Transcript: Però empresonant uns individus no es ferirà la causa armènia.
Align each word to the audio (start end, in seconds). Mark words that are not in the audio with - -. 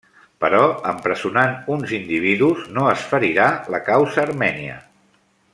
Però 0.43 0.61
empresonant 0.91 1.53
uns 1.75 1.93
individus 1.99 2.65
no 2.79 2.89
es 2.95 3.07
ferirà 3.13 3.47
la 3.77 3.85
causa 3.93 4.23
armènia. 4.29 4.83